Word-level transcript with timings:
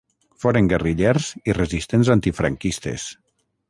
Foren 0.45 0.69
guerrillers 0.71 1.29
i 1.53 1.57
resistents 1.59 2.13
antifranquistes. 2.19 3.11